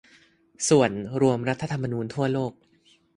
[0.69, 2.51] ส่วน รวมรัฐธรรมนูญทั่วโลก